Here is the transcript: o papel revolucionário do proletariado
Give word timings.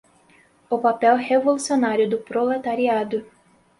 o 0.67 0.79
papel 0.79 1.15
revolucionário 1.19 2.09
do 2.09 2.17
proletariado 2.17 3.23